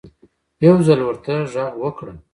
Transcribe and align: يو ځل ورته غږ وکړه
يو 0.65 0.75
ځل 0.87 0.99
ورته 1.05 1.33
غږ 1.53 1.73
وکړه 1.83 2.13